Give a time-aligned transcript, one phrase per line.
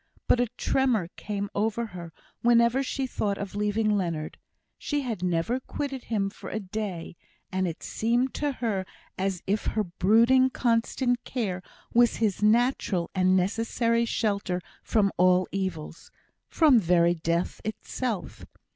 [0.27, 2.11] But a tremor came over her
[2.41, 4.39] whenever she thought of leaving Leonard;
[4.79, 7.15] she had never quitted him for a day,
[7.51, 8.83] and it seemed to her
[9.15, 11.61] as if her brooding, constant care
[11.93, 16.09] was his natural and necessary shelter from all evils
[16.49, 18.47] from very death itself.